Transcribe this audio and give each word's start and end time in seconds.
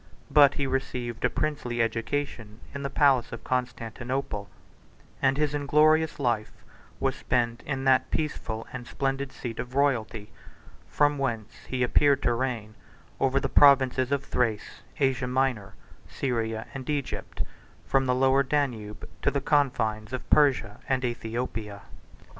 But 0.31 0.55
he 0.55 0.65
received 0.65 1.23
a 1.23 1.29
princely 1.29 1.79
education 1.79 2.59
in 2.73 2.81
the 2.81 2.89
palace 2.89 3.31
of 3.31 3.43
Constantinople; 3.43 4.49
and 5.21 5.37
his 5.37 5.53
inglorious 5.53 6.19
life 6.19 6.53
was 6.99 7.15
spent 7.15 7.61
in 7.67 7.83
that 7.83 8.09
peaceful 8.09 8.65
and 8.73 8.87
splendid 8.87 9.31
seat 9.31 9.59
of 9.59 9.75
royalty, 9.75 10.31
from 10.87 11.19
whence 11.19 11.65
he 11.67 11.83
appeared 11.83 12.23
to 12.23 12.33
reign 12.33 12.73
over 13.19 13.39
the 13.39 13.47
provinces 13.47 14.11
of 14.11 14.23
Thrace, 14.23 14.81
Asia 14.99 15.27
Minor, 15.27 15.75
Syria, 16.09 16.65
and 16.73 16.89
Egypt, 16.89 17.43
from 17.85 18.07
the 18.07 18.15
Lower 18.15 18.41
Danube 18.41 19.07
to 19.21 19.29
the 19.29 19.39
confines 19.39 20.13
of 20.13 20.27
Persia 20.31 20.79
and 20.89 21.03
Æthiopia. 21.03 21.81